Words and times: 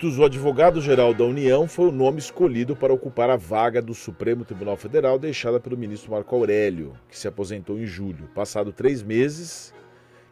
O 0.00 0.24
advogado-geral 0.24 1.12
da 1.12 1.24
União 1.24 1.66
foi 1.66 1.88
o 1.88 1.92
nome 1.92 2.20
escolhido 2.20 2.76
para 2.76 2.94
ocupar 2.94 3.28
a 3.30 3.36
vaga 3.36 3.82
do 3.82 3.92
Supremo 3.92 4.44
Tribunal 4.44 4.76
Federal 4.76 5.18
deixada 5.18 5.58
pelo 5.58 5.76
ministro 5.76 6.12
Marco 6.12 6.36
Aurélio, 6.36 6.92
que 7.08 7.18
se 7.18 7.26
aposentou 7.26 7.80
em 7.80 7.84
julho. 7.84 8.30
Passado 8.32 8.72
três 8.72 9.02
meses 9.02 9.74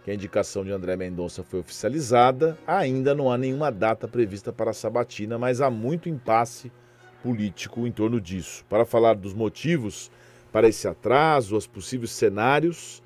que 0.04 0.10
a 0.12 0.14
indicação 0.14 0.64
de 0.64 0.70
André 0.70 0.94
Mendonça 0.94 1.42
foi 1.42 1.58
oficializada, 1.58 2.56
ainda 2.64 3.12
não 3.12 3.28
há 3.28 3.36
nenhuma 3.36 3.72
data 3.72 4.06
prevista 4.06 4.52
para 4.52 4.70
a 4.70 4.74
sabatina, 4.74 5.36
mas 5.36 5.60
há 5.60 5.68
muito 5.68 6.08
impasse 6.08 6.70
político 7.20 7.88
em 7.88 7.90
torno 7.90 8.20
disso. 8.20 8.64
Para 8.68 8.84
falar 8.84 9.14
dos 9.14 9.34
motivos 9.34 10.12
para 10.52 10.68
esse 10.68 10.86
atraso, 10.86 11.56
os 11.56 11.66
possíveis 11.66 12.12
cenários, 12.12 13.02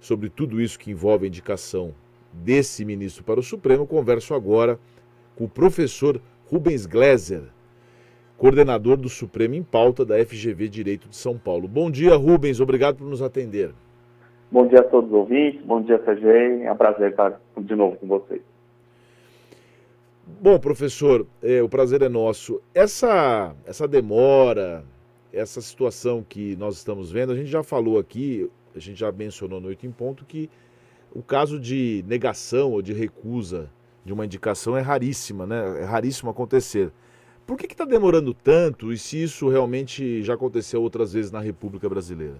sobre 0.00 0.28
tudo 0.28 0.60
isso 0.60 0.80
que 0.80 0.90
envolve 0.90 1.26
a 1.26 1.28
indicação 1.28 1.94
desse 2.32 2.84
ministro 2.84 3.22
para 3.22 3.38
o 3.38 3.42
Supremo, 3.42 3.86
converso 3.86 4.34
agora 4.34 4.80
com 5.36 5.44
o 5.44 5.48
professor 5.48 6.20
Rubens 6.50 6.86
Gleiser, 6.86 7.42
coordenador 8.36 8.96
do 8.96 9.08
Supremo 9.08 9.54
em 9.54 9.62
Pauta 9.62 10.04
da 10.04 10.22
FGV 10.24 10.68
Direito 10.68 11.08
de 11.08 11.16
São 11.16 11.38
Paulo. 11.38 11.66
Bom 11.68 11.90
dia, 11.90 12.14
Rubens, 12.16 12.60
obrigado 12.60 12.96
por 12.96 13.06
nos 13.06 13.22
atender. 13.22 13.72
Bom 14.50 14.66
dia 14.66 14.80
a 14.80 14.84
todos 14.84 15.10
os 15.10 15.16
ouvintes, 15.16 15.64
bom 15.64 15.80
dia, 15.80 16.02
Sergei, 16.04 16.62
é 16.64 16.72
um 16.72 16.76
prazer 16.76 17.10
estar 17.10 17.40
de 17.56 17.74
novo 17.74 17.96
com 17.96 18.06
vocês. 18.06 18.42
Bom, 20.40 20.58
professor, 20.58 21.26
é, 21.42 21.62
o 21.62 21.68
prazer 21.68 22.02
é 22.02 22.08
nosso. 22.08 22.60
Essa, 22.74 23.54
essa 23.64 23.88
demora, 23.88 24.84
essa 25.32 25.60
situação 25.60 26.24
que 26.28 26.54
nós 26.56 26.76
estamos 26.76 27.10
vendo, 27.10 27.32
a 27.32 27.36
gente 27.36 27.48
já 27.48 27.62
falou 27.62 27.98
aqui, 27.98 28.50
a 28.74 28.78
gente 28.78 29.00
já 29.00 29.10
mencionou 29.10 29.60
no 29.60 29.68
Oito 29.68 29.86
em 29.86 29.90
Ponto, 29.90 30.24
que 30.24 30.50
o 31.14 31.22
caso 31.22 31.58
de 31.58 32.04
negação 32.06 32.72
ou 32.72 32.82
de 32.82 32.92
recusa 32.92 33.70
de 34.04 34.12
uma 34.12 34.24
indicação 34.24 34.76
é 34.76 34.80
raríssima, 34.80 35.46
né? 35.46 35.80
É 35.82 35.84
raríssimo 35.84 36.30
acontecer. 36.30 36.90
Por 37.46 37.56
que 37.56 37.66
está 37.66 37.84
demorando 37.84 38.32
tanto 38.32 38.92
e 38.92 38.96
se 38.96 39.22
isso 39.22 39.48
realmente 39.48 40.22
já 40.22 40.34
aconteceu 40.34 40.80
outras 40.82 41.12
vezes 41.12 41.30
na 41.30 41.40
República 41.40 41.88
Brasileira? 41.88 42.38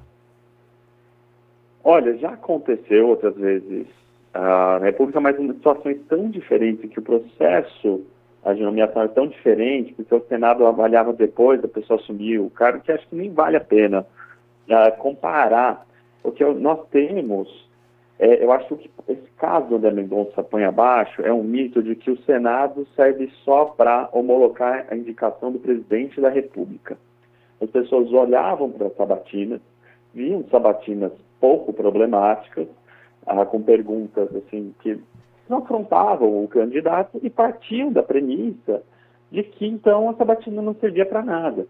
Olha, 1.85 2.17
já 2.19 2.31
aconteceu 2.31 3.09
outras 3.09 3.35
vezes 3.35 3.87
na 4.33 4.79
República, 4.79 5.21
mas 5.21 5.39
em 5.39 5.49
situações 5.49 5.99
tão 6.09 6.31
diferentes 6.31 6.89
que 6.91 6.99
o 6.99 7.03
processo 7.03 8.03
de 8.55 8.63
nomeação 8.63 9.03
é 9.03 9.09
tão 9.09 9.27
diferente, 9.27 9.93
porque 9.93 10.15
o 10.15 10.25
Senado 10.29 10.67
avaliava 10.67 11.13
depois, 11.13 11.63
a 11.63 11.69
pessoa 11.69 12.01
assumiu 12.01 12.47
o 12.47 12.51
cargo, 12.51 12.83
que 12.83 12.91
acho 12.91 13.07
que 13.09 13.15
nem 13.15 13.33
vale 13.33 13.57
a 13.57 13.61
pena 13.61 14.07
uh, 14.69 14.97
comparar. 14.99 15.87
Porque 16.23 16.45
nós 16.45 16.81
temos 16.91 17.49
é, 18.19 18.45
eu 18.45 18.53
acho 18.53 18.77
que 18.77 18.91
esse 19.09 19.31
caso 19.37 19.69
do 19.69 19.77
André 19.77 19.91
Mendonça 19.91 20.43
põe 20.43 20.65
abaixo 20.65 21.23
é 21.23 21.33
um 21.33 21.43
mito 21.43 21.83
de 21.83 21.97
que 21.97 22.11
o 22.11 22.23
Senado 22.23 22.87
serve 22.95 23.31
só 23.45 23.65
para 23.65 24.09
homologar 24.13 24.87
a 24.91 24.97
indicação 24.97 25.51
do 25.51 25.59
presidente 25.59 26.21
da 26.21 26.29
República. 26.29 26.97
As 27.61 27.71
pessoas 27.71 28.13
olhavam 28.13 28.71
para 28.71 28.91
Sabatina, 28.91 29.61
viam 30.15 30.45
Sabatinas 30.51 31.13
pouco 31.41 31.73
problemáticas, 31.73 32.69
ah, 33.27 33.45
com 33.45 33.63
perguntas 33.63 34.35
assim 34.37 34.75
que 34.81 35.01
não 35.49 35.59
afrontavam 35.59 36.45
o 36.45 36.49
candidato 36.49 37.19
e 37.23 37.31
partiam 37.31 37.93
da 37.93 38.03
premissa 38.03 38.83
de 39.31 39.43
que 39.43 39.67
então 39.67 40.11
a 40.11 40.15
Sabatina 40.15 40.63
não 40.63 40.75
servia 40.75 41.07
para 41.07 41.23
nada. 41.23 41.67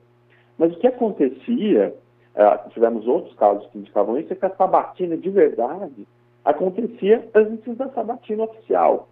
Mas 0.59 0.75
o 0.75 0.79
que 0.79 0.87
acontecia, 0.87 1.95
ah, 2.35 2.59
tivemos 2.71 3.07
outros 3.07 3.35
casos 3.37 3.67
que 3.69 3.79
indicavam 3.79 4.19
isso, 4.19 4.33
é 4.33 4.37
que 4.37 4.45
a 4.45 4.51
Sabatina 4.51 5.17
de 5.17 5.31
verdade 5.31 6.07
acontecia 6.45 7.29
antes 7.35 7.77
da 7.77 7.89
sabatina 7.91 8.45
oficial. 8.45 9.09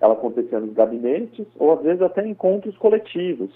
Ela 0.00 0.14
acontecia 0.14 0.60
nos 0.60 0.74
gabinetes 0.74 1.46
ou 1.58 1.72
às 1.72 1.82
vezes 1.82 2.02
até 2.02 2.26
encontros 2.26 2.76
coletivos. 2.76 3.50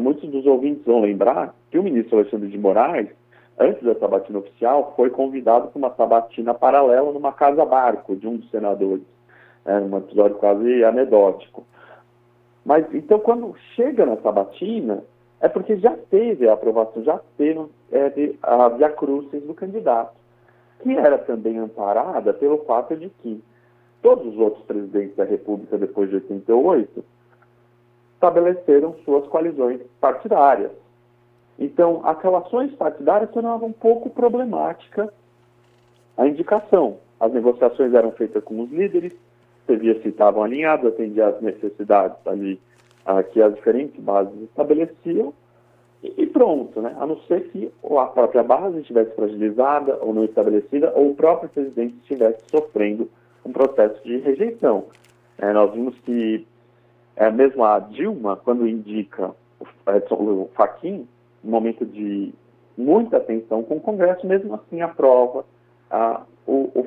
Muitos 0.00 0.28
dos 0.28 0.44
ouvintes 0.44 0.84
vão 0.84 1.00
lembrar 1.00 1.54
que 1.70 1.78
o 1.78 1.82
ministro 1.82 2.18
Alexandre 2.18 2.48
de 2.48 2.58
Moraes, 2.58 3.08
antes 3.58 3.82
da 3.82 3.94
sabatina 3.94 4.40
oficial, 4.40 4.92
foi 4.96 5.08
convidado 5.10 5.68
para 5.68 5.78
uma 5.78 5.94
sabatina 5.94 6.52
paralela 6.52 7.12
numa 7.12 7.32
casa-barco 7.32 8.16
de 8.16 8.26
um 8.26 8.36
dos 8.36 8.50
senadores. 8.50 9.04
É 9.64 9.78
um 9.78 9.96
episódio 9.96 10.36
quase 10.36 10.82
anedótico. 10.82 11.64
Mas 12.64 12.92
então, 12.92 13.20
quando 13.20 13.54
chega 13.76 14.04
na 14.04 14.16
sabatina, 14.16 15.04
é 15.40 15.48
porque 15.48 15.76
já 15.76 15.96
teve 16.10 16.48
a 16.48 16.54
aprovação, 16.54 17.04
já 17.04 17.20
teve 17.36 17.64
é, 17.92 18.32
a 18.42 18.68
via 18.70 18.90
crucis 18.90 19.42
do 19.44 19.54
candidato 19.54 20.23
que 20.82 20.96
era 20.96 21.18
também 21.18 21.58
amparada 21.58 22.32
pelo 22.32 22.58
fato 22.64 22.96
de 22.96 23.08
que 23.08 23.42
todos 24.02 24.26
os 24.26 24.38
outros 24.38 24.64
presidentes 24.64 25.16
da 25.16 25.24
República 25.24 25.78
depois 25.78 26.10
de 26.10 26.16
88 26.16 27.04
estabeleceram 28.14 28.94
suas 29.04 29.26
coalizões 29.28 29.80
partidárias. 30.00 30.70
Então, 31.58 32.00
as 32.04 32.20
relações 32.20 32.74
partidárias 32.74 33.30
tornavam 33.30 33.68
um 33.68 33.72
pouco 33.72 34.10
problemática 34.10 35.12
a 36.16 36.26
indicação. 36.26 36.98
As 37.20 37.32
negociações 37.32 37.94
eram 37.94 38.12
feitas 38.12 38.42
com 38.42 38.60
os 38.60 38.70
líderes, 38.70 39.14
serviços 39.66 40.04
estavam 40.04 40.42
alinhados, 40.42 40.86
atendiam 40.86 41.28
às 41.28 41.40
necessidades 41.40 42.16
ali 42.26 42.60
ah, 43.06 43.22
que 43.22 43.40
as 43.40 43.54
diferentes 43.54 43.98
bases 44.02 44.34
estabeleciam, 44.42 45.32
e 46.16 46.26
pronto, 46.26 46.82
né? 46.82 46.94
a 46.98 47.06
não 47.06 47.18
ser 47.20 47.48
que 47.48 47.72
a 47.98 48.06
própria 48.06 48.42
base 48.42 48.80
estivesse 48.80 49.14
fragilizada 49.14 49.96
ou 50.02 50.12
não 50.12 50.24
estabelecida, 50.24 50.92
ou 50.94 51.10
o 51.10 51.14
próprio 51.14 51.48
presidente 51.48 51.96
estivesse 52.02 52.42
sofrendo 52.50 53.08
um 53.44 53.52
processo 53.52 54.02
de 54.04 54.18
rejeição. 54.18 54.84
É, 55.38 55.52
nós 55.52 55.72
vimos 55.72 55.98
que 56.00 56.46
é, 57.16 57.30
mesmo 57.30 57.64
a 57.64 57.78
Dilma, 57.78 58.36
quando 58.36 58.66
indica 58.66 59.32
o, 60.10 60.48
Fachin, 60.54 61.06
no 61.42 61.50
momento 61.50 61.86
de 61.86 62.32
muita 62.76 63.20
tensão 63.20 63.62
com 63.62 63.76
o 63.76 63.80
Congresso, 63.80 64.26
mesmo 64.26 64.54
assim 64.54 64.80
aprova 64.80 65.44
a, 65.90 66.22
o, 66.46 66.70
o 66.74 66.86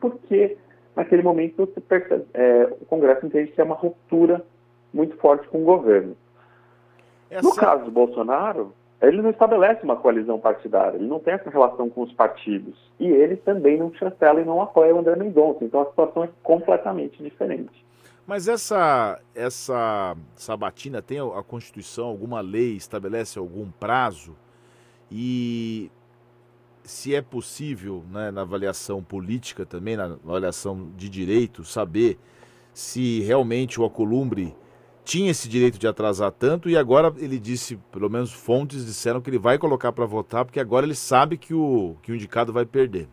porque 0.00 0.56
naquele 0.96 1.22
momento 1.22 1.66
percebe, 1.88 2.24
é, 2.34 2.64
o 2.80 2.84
Congresso 2.86 3.24
entende 3.24 3.52
que 3.52 3.60
é 3.60 3.64
uma 3.64 3.76
ruptura 3.76 4.44
muito 4.92 5.16
forte 5.18 5.46
com 5.48 5.62
o 5.62 5.64
governo. 5.64 6.16
Essa... 7.30 7.48
No 7.48 7.54
caso 7.54 7.84
do 7.84 7.90
Bolsonaro, 7.90 8.72
ele 9.00 9.22
não 9.22 9.30
estabelece 9.30 9.84
uma 9.84 9.96
coalizão 9.96 10.40
partidária, 10.40 10.96
ele 10.96 11.06
não 11.06 11.20
tem 11.20 11.34
essa 11.34 11.50
relação 11.50 11.88
com 11.88 12.02
os 12.02 12.12
partidos. 12.12 12.74
E 12.98 13.06
ele 13.06 13.36
também 13.36 13.78
não 13.78 13.92
chancela 13.94 14.40
e 14.40 14.44
não 14.44 14.60
apoia 14.60 14.94
o 14.94 14.98
André 14.98 15.16
Mendonça. 15.16 15.64
Então 15.64 15.80
a 15.80 15.86
situação 15.86 16.24
é 16.24 16.30
completamente 16.42 17.22
diferente. 17.22 17.86
Mas 18.26 18.46
essa, 18.46 19.18
essa 19.34 20.16
sabatina 20.36 21.00
tem 21.00 21.18
a 21.18 21.42
Constituição, 21.42 22.08
alguma 22.08 22.40
lei 22.40 22.76
estabelece 22.76 23.38
algum 23.38 23.70
prazo? 23.70 24.36
E 25.10 25.90
se 26.82 27.14
é 27.14 27.22
possível, 27.22 28.02
né, 28.10 28.30
na 28.30 28.42
avaliação 28.42 29.02
política 29.02 29.64
também, 29.64 29.96
na 29.96 30.04
avaliação 30.04 30.90
de 30.96 31.08
direito, 31.08 31.64
saber 31.64 32.18
se 32.72 33.20
realmente 33.20 33.80
o 33.80 33.84
Acolumbre 33.84 34.54
tinha 35.08 35.30
esse 35.30 35.48
direito 35.48 35.78
de 35.78 35.88
atrasar 35.88 36.30
tanto 36.30 36.68
e 36.68 36.76
agora 36.76 37.10
ele 37.16 37.38
disse, 37.38 37.78
pelo 37.90 38.10
menos 38.10 38.30
fontes 38.30 38.84
disseram 38.84 39.22
que 39.22 39.30
ele 39.30 39.38
vai 39.38 39.56
colocar 39.56 39.90
para 39.90 40.04
votar 40.04 40.44
porque 40.44 40.60
agora 40.60 40.84
ele 40.84 40.94
sabe 40.94 41.38
que 41.38 41.54
o, 41.54 41.96
que 42.02 42.12
o 42.12 42.14
indicado 42.14 42.52
vai 42.52 42.66
perder. 42.66 43.08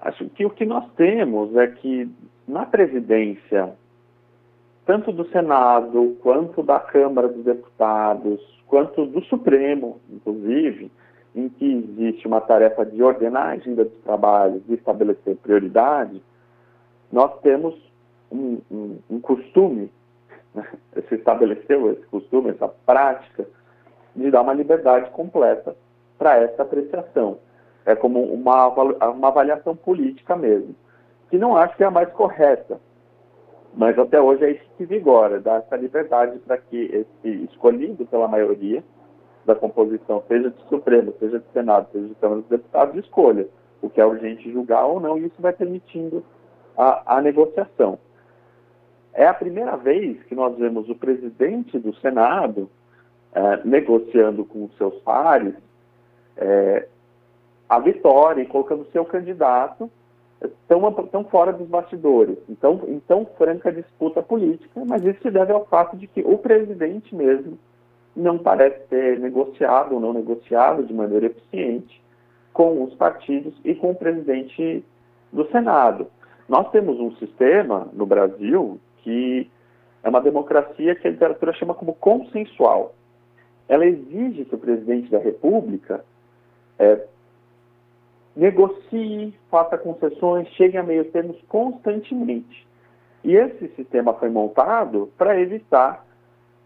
Acho 0.00 0.30
que 0.30 0.46
o 0.46 0.50
que 0.50 0.64
nós 0.64 0.90
temos 0.96 1.54
é 1.56 1.66
que 1.66 2.10
na 2.48 2.64
presidência, 2.64 3.74
tanto 4.86 5.12
do 5.12 5.28
Senado, 5.28 6.16
quanto 6.22 6.62
da 6.62 6.80
Câmara 6.80 7.28
dos 7.28 7.44
Deputados, 7.44 8.40
quanto 8.66 9.04
do 9.04 9.22
Supremo, 9.24 10.00
inclusive, 10.10 10.90
em 11.34 11.50
que 11.50 11.70
existe 11.70 12.26
uma 12.26 12.40
tarefa 12.40 12.86
de 12.86 13.02
ordenar 13.02 13.48
a 13.48 13.50
agenda 13.50 13.84
dos 13.84 13.98
trabalhos 14.04 14.62
e 14.70 14.72
estabelecer 14.72 15.36
prioridade, 15.36 16.22
nós 17.12 17.38
temos 17.40 17.85
um, 18.30 18.60
um, 18.70 18.98
um 19.10 19.20
costume, 19.20 19.90
né? 20.54 20.66
se 21.08 21.14
estabeleceu 21.14 21.92
esse 21.92 22.06
costume, 22.06 22.50
essa 22.50 22.68
prática, 22.68 23.46
de 24.14 24.30
dar 24.30 24.42
uma 24.42 24.54
liberdade 24.54 25.10
completa 25.10 25.76
para 26.18 26.36
essa 26.38 26.62
apreciação. 26.62 27.38
É 27.84 27.94
como 27.94 28.22
uma, 28.22 28.68
uma 28.68 29.28
avaliação 29.28 29.76
política 29.76 30.34
mesmo, 30.34 30.74
que 31.30 31.38
não 31.38 31.56
acho 31.56 31.76
que 31.76 31.84
é 31.84 31.86
a 31.86 31.90
mais 31.90 32.10
correta, 32.12 32.80
mas 33.74 33.98
até 33.98 34.20
hoje 34.20 34.44
é 34.44 34.50
isso 34.52 34.64
que 34.76 34.86
vigora, 34.86 35.38
dar 35.38 35.58
essa 35.58 35.76
liberdade 35.76 36.38
para 36.38 36.56
que 36.56 36.84
esse 36.84 37.44
escolhido 37.44 38.06
pela 38.06 38.26
maioria 38.26 38.82
da 39.44 39.54
composição, 39.54 40.24
seja 40.26 40.50
de 40.50 40.60
Supremo, 40.68 41.14
seja 41.20 41.38
de 41.38 41.46
Senado, 41.52 41.86
seja 41.92 42.08
de 42.08 42.14
Câmara 42.16 42.40
dos 42.40 42.50
Deputados, 42.50 42.96
escolha 42.96 43.46
o 43.80 43.90
que 43.90 44.00
é 44.00 44.06
urgente 44.06 44.50
julgar 44.50 44.86
ou 44.86 44.98
não, 44.98 45.18
e 45.18 45.26
isso 45.26 45.40
vai 45.40 45.52
permitindo 45.52 46.24
a, 46.76 47.18
a 47.18 47.22
negociação. 47.22 47.98
É 49.16 49.26
a 49.26 49.32
primeira 49.32 49.76
vez 49.78 50.22
que 50.24 50.34
nós 50.34 50.56
vemos 50.58 50.90
o 50.90 50.94
presidente 50.94 51.78
do 51.78 51.94
Senado 51.96 52.68
é, 53.34 53.60
negociando 53.64 54.44
com 54.44 54.64
os 54.64 54.76
seus 54.76 54.94
pares 54.96 55.54
é, 56.36 56.86
a 57.66 57.80
vitória 57.80 58.42
e 58.42 58.46
colocando 58.46 58.86
seu 58.92 59.06
candidato 59.06 59.90
tão, 60.68 60.92
tão 60.92 61.24
fora 61.24 61.50
dos 61.50 61.66
bastidores, 61.66 62.36
então, 62.46 62.82
então 62.88 63.26
franca 63.38 63.72
disputa 63.72 64.22
política, 64.22 64.82
mas 64.86 65.02
isso 65.02 65.22
se 65.22 65.30
deve 65.30 65.50
ao 65.50 65.64
fato 65.64 65.96
de 65.96 66.06
que 66.06 66.20
o 66.20 66.36
presidente 66.36 67.14
mesmo 67.14 67.58
não 68.14 68.36
parece 68.36 68.80
ter 68.88 69.18
negociado 69.18 69.94
ou 69.94 70.00
não 70.00 70.12
negociado 70.12 70.84
de 70.84 70.92
maneira 70.92 71.24
eficiente 71.24 72.02
com 72.52 72.84
os 72.84 72.94
partidos 72.94 73.54
e 73.64 73.74
com 73.74 73.92
o 73.92 73.94
presidente 73.94 74.84
do 75.32 75.46
Senado. 75.50 76.06
Nós 76.46 76.70
temos 76.70 77.00
um 77.00 77.12
sistema 77.16 77.88
no 77.94 78.04
Brasil 78.04 78.78
que 79.06 79.48
é 80.02 80.08
uma 80.08 80.20
democracia 80.20 80.96
que 80.96 81.06
a 81.06 81.10
literatura 81.12 81.52
chama 81.52 81.74
como 81.74 81.94
consensual. 81.94 82.92
Ela 83.68 83.86
exige 83.86 84.44
que 84.44 84.54
o 84.56 84.58
presidente 84.58 85.08
da 85.08 85.18
República 85.20 86.04
é, 86.76 87.04
negocie, 88.34 89.32
faça 89.48 89.78
concessões, 89.78 90.48
chegue 90.56 90.76
a 90.76 90.82
meio 90.82 91.04
termos 91.12 91.40
constantemente. 91.48 92.66
E 93.22 93.36
esse 93.36 93.68
sistema 93.76 94.12
foi 94.14 94.28
montado 94.28 95.08
para 95.16 95.40
evitar 95.40 96.04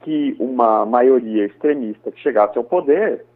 que 0.01 0.35
uma 0.41 0.87
maioria 0.87 1.45
extremista 1.45 2.11
que 2.11 2.21
chegasse 2.21 2.57
ao 2.57 2.65
poder 2.65 3.27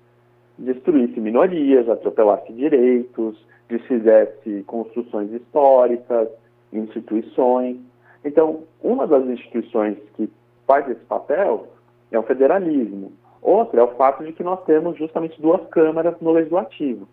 destruísse 0.58 1.20
minorias, 1.20 1.90
atropelasse 1.90 2.50
direitos, 2.54 3.36
desfizesse 3.68 4.62
construções 4.66 5.30
históricas, 5.30 6.28
instituições. 6.72 7.76
Então, 8.24 8.64
uma 8.82 9.06
das 9.06 9.24
instituições 9.26 9.98
que 10.16 10.30
faz 10.66 10.88
esse 10.88 11.04
papel 11.04 11.66
é 12.10 12.18
o 12.18 12.22
federalismo. 12.22 13.12
Outra 13.42 13.80
é 13.80 13.84
o 13.84 13.94
fato 13.96 14.24
de 14.24 14.32
que 14.32 14.42
nós 14.42 14.62
temos 14.64 14.96
justamente 14.96 15.40
duas 15.40 15.60
câmaras 15.68 16.18
no 16.20 16.32
legislativo, 16.32 17.06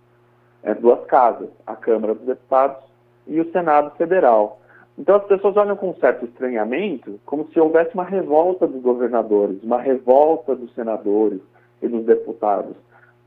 é, 0.63 0.73
duas 0.73 1.03
casas, 1.05 1.49
a 1.67 1.75
Câmara 1.75 2.15
dos 2.15 2.25
Deputados 2.25 2.81
e 3.27 3.41
o 3.41 3.51
Senado 3.51 3.95
Federal. 3.97 4.59
Então 4.97 5.15
as 5.15 5.25
pessoas 5.25 5.57
olham 5.57 5.75
com 5.75 5.89
um 5.89 5.95
certo 5.95 6.25
estranhamento, 6.25 7.19
como 7.25 7.47
se 7.51 7.59
houvesse 7.59 7.93
uma 7.93 8.03
revolta 8.03 8.65
dos 8.65 8.81
governadores, 8.81 9.61
uma 9.63 9.81
revolta 9.81 10.55
dos 10.55 10.73
senadores 10.73 11.41
e 11.81 11.87
dos 11.87 12.05
deputados. 12.05 12.75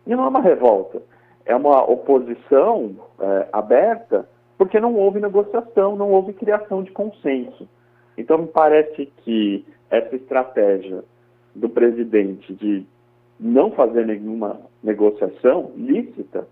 E 0.06 0.14
não 0.14 0.25
é 0.25 0.28
uma 0.28 0.40
revolta, 0.40 1.02
é 1.44 1.54
uma 1.54 1.82
oposição 1.82 2.96
é, 3.20 3.48
aberta, 3.52 4.26
porque 4.56 4.80
não 4.80 4.94
houve 4.94 5.20
negociação, 5.20 5.96
não 5.96 6.10
houve 6.10 6.32
criação 6.32 6.82
de 6.82 6.90
consenso. 6.92 7.68
Então, 8.16 8.38
me 8.38 8.46
parece 8.46 9.06
que 9.24 9.64
essa 9.90 10.14
estratégia 10.14 11.04
do 11.54 11.68
presidente 11.68 12.52
de 12.54 12.86
não 13.38 13.72
fazer 13.72 14.06
nenhuma 14.06 14.60
negociação 14.82 15.72
lícita, 15.76 16.46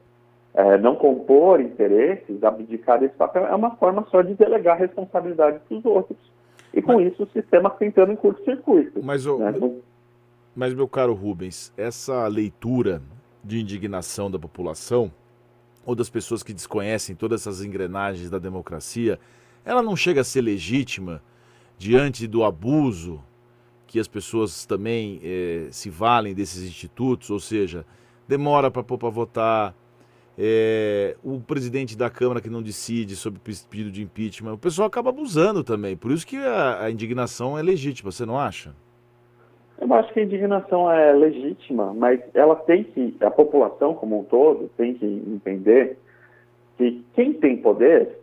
é, 0.54 0.76
não 0.78 0.96
compor 0.96 1.60
interesses, 1.60 2.42
abdicar 2.42 3.00
desse 3.00 3.14
papel, 3.14 3.46
é 3.46 3.54
uma 3.54 3.76
forma 3.76 4.06
só 4.10 4.20
de 4.22 4.34
delegar 4.34 4.78
responsabilidade 4.78 5.60
para 5.66 5.78
os 5.78 5.84
outros. 5.84 6.18
E 6.74 6.82
com 6.82 6.94
mas, 6.94 7.12
isso 7.12 7.22
o 7.22 7.28
sistema 7.28 7.70
tentando 7.70 8.12
em 8.12 8.16
curto-circuito. 8.16 9.00
Mas, 9.02 9.24
né? 9.26 9.54
mas, 10.54 10.74
meu 10.74 10.88
caro 10.88 11.14
Rubens, 11.14 11.72
essa 11.76 12.26
leitura 12.26 13.00
de 13.44 13.60
indignação 13.60 14.30
da 14.30 14.38
população 14.38 15.10
ou 15.84 15.94
das 15.94 16.08
pessoas 16.08 16.42
que 16.42 16.52
desconhecem 16.52 17.16
todas 17.16 17.42
essas 17.42 17.64
engrenagens 17.64 18.30
da 18.30 18.38
democracia, 18.38 19.18
ela 19.64 19.82
não 19.82 19.96
chega 19.96 20.20
a 20.20 20.24
ser 20.24 20.42
legítima 20.42 21.22
diante 21.78 22.26
do 22.26 22.44
abuso 22.44 23.22
que 23.86 23.98
as 23.98 24.08
pessoas 24.08 24.64
também 24.64 25.20
eh, 25.22 25.68
se 25.70 25.90
valem 25.90 26.34
desses 26.34 26.62
institutos, 26.62 27.28
ou 27.30 27.38
seja, 27.38 27.84
demora 28.26 28.70
para 28.70 28.82
pôr 28.82 28.96
para 28.96 29.10
votar, 29.10 29.74
é, 30.36 31.16
o 31.22 31.40
presidente 31.40 31.96
da 31.96 32.08
Câmara 32.08 32.40
que 32.40 32.48
não 32.48 32.62
decide 32.62 33.14
sobre 33.16 33.38
o 33.38 33.42
pedido 33.68 33.90
de 33.90 34.02
impeachment, 34.02 34.54
o 34.54 34.58
pessoal 34.58 34.88
acaba 34.88 35.10
abusando 35.10 35.62
também. 35.62 35.96
Por 35.96 36.10
isso 36.10 36.26
que 36.26 36.36
a, 36.36 36.84
a 36.84 36.90
indignação 36.90 37.58
é 37.58 37.62
legítima, 37.62 38.10
você 38.10 38.24
não 38.24 38.38
acha? 38.38 38.74
Eu 39.82 39.92
acho 39.94 40.12
que 40.12 40.20
a 40.20 40.22
indignação 40.22 40.88
é 40.88 41.12
legítima, 41.12 41.92
mas 41.92 42.20
ela 42.34 42.54
tem 42.54 42.84
que, 42.84 43.16
a 43.20 43.30
população 43.32 43.94
como 43.94 44.20
um 44.20 44.24
todo, 44.24 44.70
tem 44.76 44.94
que 44.94 45.04
entender 45.04 45.98
que 46.78 47.04
quem 47.14 47.32
tem 47.32 47.56
poder 47.56 48.16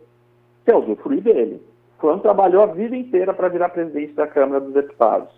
quer 0.64 0.74
usufruir 0.74 1.20
dele. 1.20 1.60
Fulano 1.98 2.22
trabalhou 2.22 2.62
a 2.62 2.66
vida 2.66 2.96
inteira 2.96 3.34
para 3.34 3.48
virar 3.48 3.68
presidente 3.68 4.14
da 4.14 4.26
Câmara 4.26 4.62
dos 4.62 4.72
Deputados. 4.72 5.28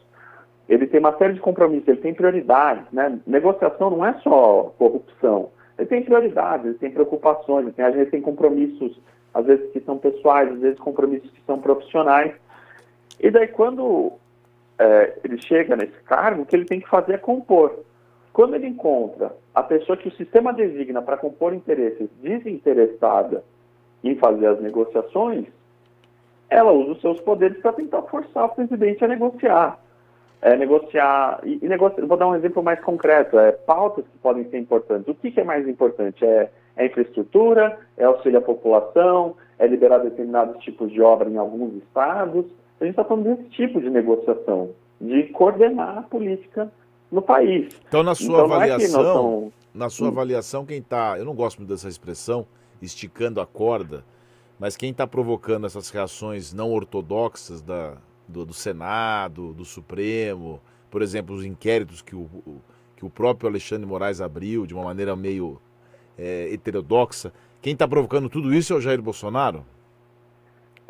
Ele 0.68 0.86
tem 0.86 1.00
uma 1.00 1.18
série 1.18 1.34
de 1.34 1.40
compromissos, 1.40 1.88
ele 1.88 2.00
tem 2.00 2.14
prioridades. 2.14 2.84
Né? 2.92 3.18
Negociação 3.26 3.90
não 3.90 4.06
é 4.06 4.12
só 4.20 4.72
corrupção. 4.78 5.50
Ele 5.76 5.88
tem 5.88 6.04
prioridades, 6.04 6.66
ele 6.66 6.78
tem 6.78 6.92
preocupações, 6.92 7.66
ele 7.66 7.72
tem, 7.72 8.06
tem 8.06 8.20
compromissos, 8.20 8.96
às 9.34 9.44
vezes 9.44 9.72
que 9.72 9.80
são 9.80 9.98
pessoais, 9.98 10.52
às 10.52 10.60
vezes 10.60 10.78
compromissos 10.78 11.28
que 11.32 11.42
são 11.44 11.58
profissionais. 11.58 12.32
E 13.18 13.28
daí 13.28 13.48
quando 13.48 14.12
é, 14.82 15.18
ele 15.24 15.40
chega 15.40 15.76
nesse 15.76 15.98
cargo, 16.04 16.42
o 16.42 16.46
que 16.46 16.56
ele 16.56 16.64
tem 16.64 16.80
que 16.80 16.88
fazer 16.88 17.14
é 17.14 17.18
compor. 17.18 17.80
Quando 18.32 18.54
ele 18.54 18.66
encontra 18.66 19.34
a 19.54 19.62
pessoa 19.62 19.96
que 19.96 20.08
o 20.08 20.16
sistema 20.16 20.52
designa 20.52 21.02
para 21.02 21.16
compor 21.16 21.54
interesses 21.54 22.08
desinteressada 22.22 23.44
em 24.02 24.16
fazer 24.16 24.46
as 24.46 24.60
negociações, 24.60 25.46
ela 26.48 26.72
usa 26.72 26.92
os 26.92 27.00
seus 27.00 27.20
poderes 27.20 27.58
para 27.60 27.72
tentar 27.72 28.02
forçar 28.02 28.46
o 28.46 28.48
presidente 28.50 29.04
a 29.04 29.08
negociar 29.08 29.78
é, 30.42 30.56
negociar, 30.56 31.40
e, 31.44 31.60
e 31.62 31.68
negocia, 31.68 32.04
vou 32.04 32.16
dar 32.16 32.26
um 32.26 32.34
exemplo 32.34 32.62
mais 32.62 32.80
concreto, 32.80 33.38
é, 33.38 33.52
pautas 33.52 34.04
que 34.04 34.18
podem 34.18 34.44
ser 34.50 34.58
importantes. 34.58 35.06
O 35.06 35.14
que, 35.14 35.30
que 35.30 35.40
é 35.40 35.44
mais 35.44 35.66
importante? 35.68 36.24
É, 36.24 36.50
é 36.76 36.86
infraestrutura, 36.86 37.78
é 37.96 38.04
auxílio 38.04 38.38
à 38.38 38.42
população, 38.42 39.36
é 39.56 39.66
liberar 39.68 39.98
determinados 39.98 40.60
tipos 40.64 40.90
de 40.90 41.00
obra 41.00 41.30
em 41.30 41.36
alguns 41.36 41.74
estados. 41.76 42.44
A 42.82 42.84
gente 42.84 42.94
está 42.94 43.04
falando 43.04 43.36
desse 43.36 43.48
tipo 43.50 43.80
de 43.80 43.88
negociação, 43.88 44.70
de 45.00 45.28
coordenar 45.28 45.98
a 45.98 46.02
política 46.02 46.68
no 47.12 47.22
país. 47.22 47.72
Então, 47.86 48.02
na 48.02 48.12
sua 48.12 48.26
então, 48.26 48.40
é 48.40 48.42
avaliação, 48.42 49.52
é 49.72 49.78
na 49.78 49.88
sua 49.88 50.08
hum. 50.08 50.10
avaliação, 50.10 50.66
quem 50.66 50.78
está, 50.78 51.16
eu 51.16 51.24
não 51.24 51.32
gosto 51.32 51.58
muito 51.58 51.68
dessa 51.68 51.88
expressão, 51.88 52.44
esticando 52.82 53.40
a 53.40 53.46
corda, 53.46 54.04
mas 54.58 54.76
quem 54.76 54.90
está 54.90 55.06
provocando 55.06 55.64
essas 55.64 55.90
reações 55.90 56.52
não 56.52 56.72
ortodoxas 56.72 57.62
da, 57.62 57.98
do, 58.26 58.44
do, 58.44 58.52
Senado, 58.52 59.52
do 59.52 59.64
Supremo, 59.64 60.60
por 60.90 61.02
exemplo, 61.02 61.36
os 61.36 61.44
inquéritos 61.44 62.02
que 62.02 62.16
o, 62.16 62.28
que 62.96 63.06
o 63.06 63.10
próprio 63.10 63.48
Alexandre 63.48 63.86
Moraes 63.86 64.20
abriu 64.20 64.66
de 64.66 64.74
uma 64.74 64.82
maneira 64.82 65.14
meio 65.14 65.60
é, 66.18 66.52
heterodoxa. 66.52 67.32
Quem 67.60 67.74
está 67.74 67.86
provocando 67.86 68.28
tudo 68.28 68.52
isso 68.52 68.72
é 68.72 68.76
o 68.76 68.80
Jair 68.80 69.00
Bolsonaro? 69.00 69.64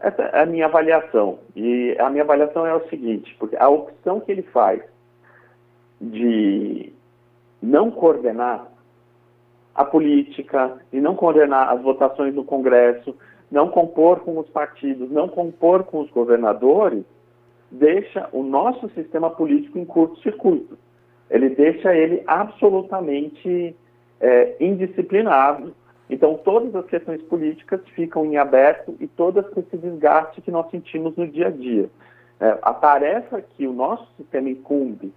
Essa 0.02 0.22
é 0.22 0.42
a 0.42 0.46
minha 0.46 0.66
avaliação. 0.66 1.38
E 1.54 1.96
a 1.98 2.10
minha 2.10 2.24
avaliação 2.24 2.66
é 2.66 2.74
o 2.74 2.88
seguinte, 2.88 3.34
porque 3.38 3.56
a 3.56 3.68
opção 3.68 4.20
que 4.20 4.32
ele 4.32 4.42
faz 4.42 4.82
de 6.00 6.92
não 7.62 7.90
coordenar 7.90 8.66
a 9.74 9.84
política, 9.84 10.76
de 10.92 11.00
não 11.00 11.14
coordenar 11.14 11.70
as 11.70 11.80
votações 11.80 12.34
do 12.34 12.42
Congresso, 12.42 13.16
não 13.50 13.68
compor 13.68 14.20
com 14.20 14.38
os 14.38 14.48
partidos, 14.48 15.10
não 15.10 15.28
compor 15.28 15.84
com 15.84 16.00
os 16.00 16.10
governadores, 16.10 17.04
deixa 17.70 18.28
o 18.32 18.42
nosso 18.42 18.88
sistema 18.90 19.30
político 19.30 19.78
em 19.78 19.84
curto-circuito. 19.84 20.76
Ele 21.30 21.48
deixa 21.50 21.94
ele 21.94 22.22
absolutamente 22.26 23.74
é, 24.20 24.56
indisciplinado. 24.60 25.74
Então, 26.12 26.36
todas 26.36 26.74
as 26.76 26.84
questões 26.84 27.22
políticas 27.22 27.80
ficam 27.94 28.26
em 28.26 28.36
aberto 28.36 28.94
e 29.00 29.06
todas 29.06 29.48
com 29.48 29.60
esse 29.60 29.78
desgaste 29.78 30.42
que 30.42 30.50
nós 30.50 30.70
sentimos 30.70 31.16
no 31.16 31.26
dia 31.26 31.46
a 31.46 31.50
dia. 31.50 31.88
É, 32.38 32.58
a 32.60 32.74
tarefa 32.74 33.40
que 33.40 33.66
o 33.66 33.72
nosso 33.72 34.06
sistema 34.18 34.50
incumbe 34.50 35.10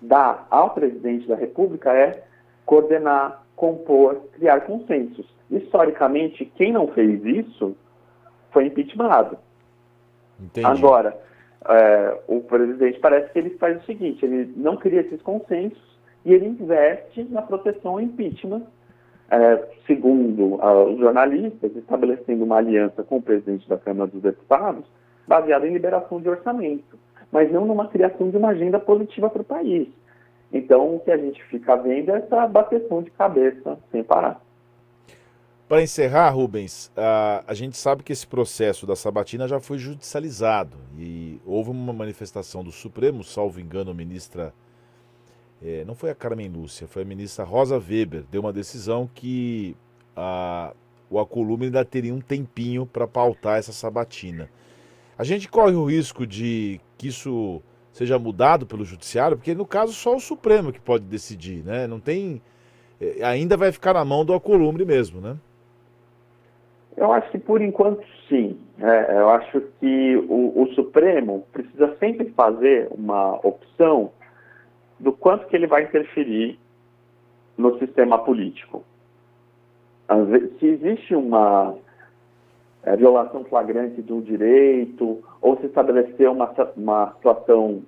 dá 0.00 0.46
ao 0.48 0.70
presidente 0.70 1.26
da 1.26 1.34
República 1.34 1.92
é 1.92 2.22
coordenar, 2.64 3.42
compor, 3.56 4.20
criar 4.34 4.60
consensos. 4.60 5.26
Historicamente, 5.50 6.44
quem 6.54 6.72
não 6.72 6.86
fez 6.86 7.24
isso 7.24 7.76
foi 8.52 8.66
impeachmentado. 8.66 9.36
Entendi. 10.38 10.64
Agora, 10.64 11.20
é, 11.68 12.20
o 12.28 12.40
presidente 12.40 13.00
parece 13.00 13.32
que 13.32 13.38
ele 13.40 13.50
faz 13.58 13.82
o 13.82 13.84
seguinte: 13.84 14.24
ele 14.24 14.54
não 14.56 14.76
cria 14.76 15.00
esses 15.00 15.20
consensos 15.22 15.98
e 16.24 16.32
ele 16.32 16.46
investe 16.46 17.24
na 17.24 17.42
proteção 17.42 17.94
ao 17.94 18.00
impeachment, 18.00 18.62
é, 19.30 19.64
segundo 19.86 20.54
os 20.54 20.98
jornalistas, 20.98 21.74
estabelecendo 21.76 22.44
uma 22.44 22.56
aliança 22.56 23.02
com 23.02 23.18
o 23.18 23.22
presidente 23.22 23.68
da 23.68 23.78
Câmara 23.78 24.10
dos 24.10 24.22
Deputados, 24.22 24.84
baseada 25.26 25.66
em 25.66 25.72
liberação 25.72 26.20
de 26.20 26.28
orçamento, 26.28 26.98
mas 27.30 27.50
não 27.52 27.64
numa 27.64 27.88
criação 27.88 28.30
de 28.30 28.36
uma 28.36 28.48
agenda 28.48 28.80
positiva 28.80 29.30
para 29.30 29.42
o 29.42 29.44
país. 29.44 29.88
Então, 30.52 30.96
o 30.96 31.00
que 31.00 31.12
a 31.12 31.16
gente 31.16 31.42
fica 31.44 31.76
vendo 31.76 32.10
é 32.10 32.18
essa 32.18 32.46
bateção 32.48 33.02
de 33.02 33.10
cabeça 33.12 33.78
sem 33.92 34.02
parar. 34.02 34.40
Para 35.68 35.82
encerrar, 35.82 36.30
Rubens, 36.30 36.90
a, 36.96 37.44
a 37.46 37.54
gente 37.54 37.76
sabe 37.76 38.02
que 38.02 38.12
esse 38.12 38.26
processo 38.26 38.84
da 38.84 38.96
sabatina 38.96 39.46
já 39.46 39.60
foi 39.60 39.78
judicializado 39.78 40.76
e 40.98 41.40
houve 41.46 41.70
uma 41.70 41.92
manifestação 41.92 42.64
do 42.64 42.72
Supremo, 42.72 43.22
salvo 43.22 43.60
engano, 43.60 43.94
ministra. 43.94 44.52
É, 45.62 45.84
não 45.84 45.94
foi 45.94 46.10
a 46.10 46.14
Carmen 46.14 46.48
Lúcia, 46.48 46.86
foi 46.86 47.02
a 47.02 47.04
ministra 47.04 47.44
Rosa 47.44 47.76
Weber, 47.76 48.24
deu 48.30 48.40
uma 48.40 48.52
decisão 48.52 49.08
que 49.14 49.76
a, 50.16 50.72
o 51.10 51.18
Acolume 51.18 51.66
ainda 51.66 51.84
teria 51.84 52.14
um 52.14 52.20
tempinho 52.20 52.86
para 52.86 53.06
pautar 53.06 53.58
essa 53.58 53.72
sabatina. 53.72 54.48
A 55.18 55.24
gente 55.24 55.48
corre 55.48 55.74
o 55.74 55.84
risco 55.84 56.26
de 56.26 56.80
que 56.96 57.08
isso 57.08 57.60
seja 57.92 58.18
mudado 58.18 58.66
pelo 58.66 58.84
judiciário, 58.84 59.36
porque 59.36 59.54
no 59.54 59.66
caso 59.66 59.92
só 59.92 60.16
o 60.16 60.20
Supremo 60.20 60.72
que 60.72 60.80
pode 60.80 61.04
decidir, 61.04 61.62
né? 61.64 61.86
Não 61.86 62.00
tem 62.00 62.40
é, 63.00 63.24
ainda 63.24 63.56
vai 63.56 63.72
ficar 63.72 63.94
na 63.94 64.04
mão 64.04 64.24
do 64.24 64.32
Alcolumbre 64.32 64.84
mesmo, 64.84 65.20
né? 65.20 65.36
Eu 66.96 67.12
acho 67.12 67.30
que 67.30 67.38
por 67.38 67.62
enquanto 67.62 68.04
sim. 68.28 68.58
É, 68.78 69.18
eu 69.18 69.28
acho 69.30 69.60
que 69.80 70.16
o, 70.28 70.62
o, 70.62 70.74
Supremo 70.74 71.44
precisa 71.52 71.96
sempre 71.98 72.30
fazer 72.30 72.88
uma 72.90 73.34
opção 73.46 74.12
do 75.00 75.12
quanto 75.12 75.46
que 75.46 75.56
ele 75.56 75.66
vai 75.66 75.84
interferir 75.84 76.58
no 77.56 77.78
sistema 77.78 78.18
político. 78.18 78.84
Se 80.58 80.66
existe 80.66 81.14
uma 81.14 81.74
é, 82.82 82.96
violação 82.96 83.44
flagrante 83.44 84.02
de 84.02 84.12
um 84.12 84.20
direito, 84.20 85.22
ou 85.40 85.56
se 85.58 85.66
estabelecer 85.66 86.28
uma, 86.28 86.52
uma 86.76 87.12
situação 87.14 87.82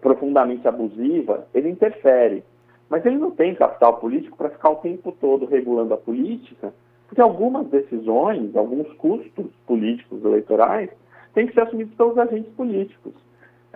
profundamente 0.00 0.66
abusiva, 0.68 1.46
ele 1.52 1.70
interfere. 1.70 2.44
Mas 2.88 3.04
ele 3.04 3.18
não 3.18 3.32
tem 3.32 3.54
capital 3.54 3.98
político 3.98 4.36
para 4.36 4.50
ficar 4.50 4.70
o 4.70 4.76
tempo 4.76 5.10
todo 5.20 5.46
regulando 5.46 5.94
a 5.94 5.96
política, 5.96 6.72
porque 7.08 7.20
algumas 7.20 7.66
decisões, 7.68 8.54
alguns 8.54 8.92
custos 8.94 9.46
políticos 9.66 10.24
eleitorais, 10.24 10.90
têm 11.34 11.46
que 11.46 11.54
ser 11.54 11.62
assumidos 11.62 11.94
pelos 11.94 12.16
agentes 12.18 12.52
políticos. 12.52 13.12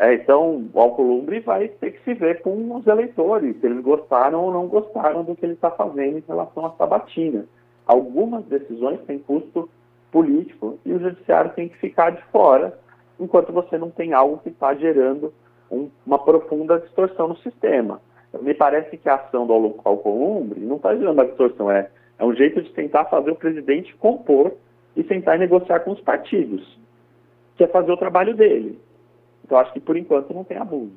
É, 0.00 0.14
então, 0.14 0.66
o 0.72 0.80
Alcolumbre 0.80 1.40
vai 1.40 1.68
ter 1.68 1.90
que 1.90 2.02
se 2.04 2.14
ver 2.14 2.40
com 2.40 2.74
os 2.74 2.86
eleitores, 2.86 3.60
se 3.60 3.66
eles 3.66 3.82
gostaram 3.82 4.42
ou 4.42 4.50
não 4.50 4.66
gostaram 4.66 5.22
do 5.22 5.36
que 5.36 5.44
ele 5.44 5.52
está 5.52 5.70
fazendo 5.70 6.16
em 6.16 6.24
relação 6.26 6.64
à 6.64 6.70
sabatina. 6.70 7.44
Algumas 7.86 8.42
decisões 8.46 8.98
têm 9.02 9.18
custo 9.18 9.68
político 10.10 10.78
e 10.86 10.92
o 10.94 10.98
judiciário 10.98 11.52
tem 11.52 11.68
que 11.68 11.76
ficar 11.76 12.12
de 12.12 12.22
fora, 12.32 12.78
enquanto 13.20 13.52
você 13.52 13.76
não 13.76 13.90
tem 13.90 14.14
algo 14.14 14.38
que 14.38 14.48
está 14.48 14.74
gerando 14.74 15.34
um, 15.70 15.90
uma 16.06 16.18
profunda 16.18 16.80
distorção 16.80 17.28
no 17.28 17.36
sistema. 17.36 18.00
Me 18.40 18.54
parece 18.54 18.96
que 18.96 19.08
a 19.08 19.16
ação 19.16 19.46
do 19.46 19.52
Alcolumbre 19.84 20.60
não 20.60 20.76
está 20.76 20.96
gerando 20.96 21.12
uma 21.12 21.26
distorção, 21.26 21.70
é, 21.70 21.90
é 22.18 22.24
um 22.24 22.34
jeito 22.34 22.62
de 22.62 22.72
tentar 22.72 23.04
fazer 23.04 23.32
o 23.32 23.36
presidente 23.36 23.94
compor 23.96 24.54
e 24.96 25.04
sentar 25.04 25.36
e 25.36 25.40
negociar 25.40 25.80
com 25.80 25.90
os 25.90 26.00
partidos, 26.00 26.80
que 27.54 27.64
é 27.64 27.66
fazer 27.66 27.92
o 27.92 27.98
trabalho 27.98 28.34
dele. 28.34 28.80
Então, 29.44 29.58
acho 29.58 29.72
que 29.72 29.80
por 29.80 29.96
enquanto 29.96 30.32
não 30.32 30.44
tem 30.44 30.56
abuso. 30.56 30.92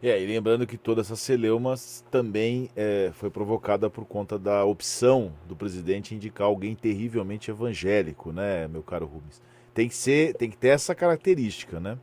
É, 0.00 0.20
e 0.20 0.26
lembrando 0.26 0.64
que 0.64 0.76
toda 0.76 1.00
essa 1.00 1.16
celeuma 1.16 1.74
também 2.08 2.70
é, 2.76 3.10
foi 3.14 3.30
provocada 3.30 3.90
por 3.90 4.04
conta 4.04 4.38
da 4.38 4.64
opção 4.64 5.32
do 5.48 5.56
presidente 5.56 6.14
indicar 6.14 6.46
alguém 6.46 6.76
terrivelmente 6.76 7.50
evangélico, 7.50 8.30
né, 8.30 8.68
meu 8.68 8.82
caro 8.82 9.06
Rubens? 9.06 9.42
Tem 9.74 9.88
que 9.88 9.94
ser, 9.96 10.34
tem 10.34 10.48
que 10.48 10.56
ter 10.56 10.68
essa 10.68 10.94
característica, 10.94 11.80
né? 11.80 11.98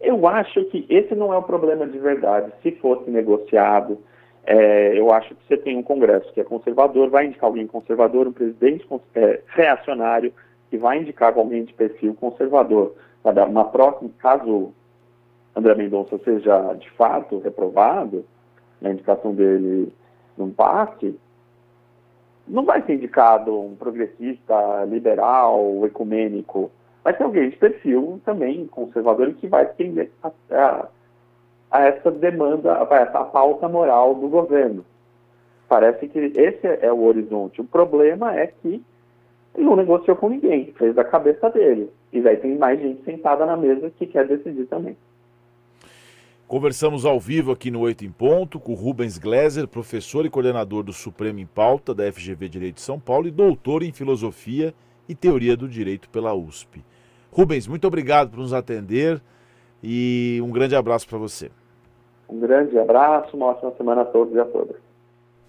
Eu 0.00 0.26
acho 0.26 0.64
que 0.66 0.86
esse 0.88 1.14
não 1.14 1.32
é 1.32 1.36
o 1.36 1.42
problema 1.42 1.86
de 1.86 1.98
verdade. 1.98 2.50
Se 2.62 2.72
fosse 2.72 3.10
negociado, 3.10 3.98
é, 4.44 4.98
eu 4.98 5.12
acho 5.12 5.34
que 5.34 5.46
você 5.46 5.56
tem 5.56 5.76
um 5.76 5.82
Congresso 5.82 6.32
que 6.32 6.40
é 6.40 6.44
conservador, 6.44 7.10
vai 7.10 7.26
indicar 7.26 7.44
alguém 7.44 7.66
conservador, 7.66 8.26
um 8.26 8.32
presidente 8.32 8.86
é, 9.14 9.40
reacionário, 9.48 10.32
que 10.70 10.78
vai 10.78 10.98
indicar 10.98 11.36
alguém 11.36 11.64
de 11.64 11.74
perfil 11.74 12.14
conservador. 12.14 12.94
Uma 13.24 13.64
próxima, 13.66 14.10
caso 14.18 14.72
André 15.54 15.74
Mendonça 15.74 16.18
seja 16.24 16.74
de 16.74 16.90
fato 16.90 17.38
reprovado, 17.38 18.24
na 18.80 18.90
indicação 18.90 19.34
dele 19.34 19.92
não 20.36 20.50
passe, 20.50 21.18
não 22.48 22.64
vai 22.64 22.82
ser 22.82 22.94
indicado 22.94 23.58
um 23.58 23.76
progressista, 23.76 24.84
liberal, 24.88 25.86
ecumênico. 25.86 26.70
Vai 27.04 27.16
ser 27.16 27.22
alguém 27.22 27.50
de 27.50 27.56
perfil 27.56 28.20
também 28.24 28.66
conservador 28.66 29.32
que 29.34 29.46
vai 29.46 29.62
atender 29.62 30.10
a, 30.22 30.30
a, 30.50 30.88
a 31.70 31.82
essa 31.82 32.10
demanda, 32.10 32.82
a 32.82 32.96
essa 32.96 33.24
pauta 33.24 33.68
moral 33.68 34.14
do 34.14 34.28
governo. 34.28 34.84
Parece 35.68 36.08
que 36.08 36.18
esse 36.18 36.66
é 36.66 36.92
o 36.92 37.04
horizonte. 37.04 37.60
O 37.60 37.64
problema 37.64 38.36
é 38.36 38.48
que 38.48 38.84
ele 39.54 39.64
não 39.64 39.76
negociou 39.76 40.16
com 40.16 40.28
ninguém, 40.28 40.72
fez 40.72 40.94
da 40.94 41.04
cabeça 41.04 41.48
dele. 41.50 41.90
E 42.12 42.20
daí 42.20 42.36
tem 42.36 42.56
mais 42.56 42.80
gente 42.80 43.02
sentada 43.04 43.46
na 43.46 43.56
mesa 43.56 43.90
que 43.90 44.06
quer 44.06 44.26
decidir 44.26 44.66
também. 44.66 44.96
Conversamos 46.46 47.06
ao 47.06 47.18
vivo 47.18 47.50
aqui 47.50 47.70
no 47.70 47.80
Oito 47.80 48.04
em 48.04 48.10
Ponto 48.10 48.60
com 48.60 48.74
Rubens 48.74 49.16
Gleiser, 49.16 49.66
professor 49.66 50.26
e 50.26 50.30
coordenador 50.30 50.82
do 50.82 50.92
Supremo 50.92 51.38
em 51.38 51.46
Pauta 51.46 51.94
da 51.94 52.12
FGV 52.12 52.46
Direito 52.46 52.74
de 52.74 52.82
São 52.82 53.00
Paulo 53.00 53.26
e 53.26 53.30
doutor 53.30 53.82
em 53.82 53.90
Filosofia 53.90 54.74
e 55.08 55.14
Teoria 55.14 55.56
do 55.56 55.66
Direito 55.66 56.10
pela 56.10 56.34
USP. 56.34 56.84
Rubens, 57.30 57.66
muito 57.66 57.86
obrigado 57.86 58.32
por 58.32 58.40
nos 58.40 58.52
atender 58.52 59.22
e 59.82 60.38
um 60.44 60.50
grande 60.50 60.76
abraço 60.76 61.08
para 61.08 61.16
você. 61.16 61.50
Um 62.28 62.38
grande 62.38 62.78
abraço, 62.78 63.34
uma 63.34 63.46
ótima 63.46 63.72
semana 63.72 64.02
a 64.02 64.04
todos 64.04 64.34
e 64.34 64.38
a 64.38 64.44
todas. 64.44 64.76